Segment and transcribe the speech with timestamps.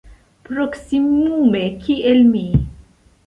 [0.47, 2.43] Proksimume kiel mi.